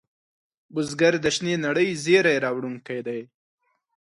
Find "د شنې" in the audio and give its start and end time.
1.21-1.55